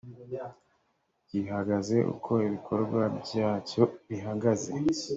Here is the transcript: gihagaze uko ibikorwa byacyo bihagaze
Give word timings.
gihagaze 1.29 1.97
uko 2.13 2.31
ibikorwa 2.47 3.01
byacyo 3.21 3.81
bihagaze 4.07 4.73